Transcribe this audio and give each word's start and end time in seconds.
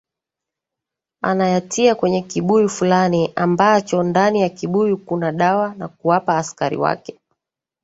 Anayatia 1.21 1.95
kwenye 1.95 2.21
kibuyu 2.21 2.69
fulani 2.69 3.31
ambacho 3.35 4.03
ndani 4.03 4.41
ya 4.41 4.49
kibuyu 4.49 4.97
kuna 4.97 5.31
dawa 5.31 5.75
na 5.75 5.87
kuwapa 5.87 6.37
askari 6.37 6.77
wake 6.77 7.19